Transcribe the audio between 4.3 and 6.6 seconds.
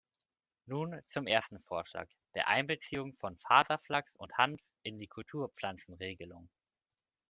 -hanf in die Kulturpflanzenregelung.